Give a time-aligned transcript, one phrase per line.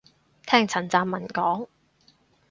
[0.47, 1.67] 聽陳湛文講